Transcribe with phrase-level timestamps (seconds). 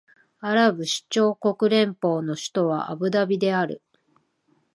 [0.39, 3.83] アラブ首長国連邦の首都はアブダビである